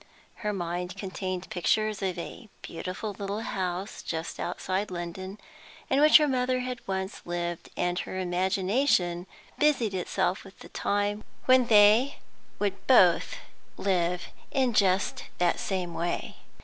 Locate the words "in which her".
5.91-6.27